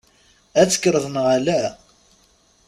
Ad 0.59 0.67
tekkreḍ 0.69 1.05
neɣ 1.09 1.25
ala? 1.35 1.59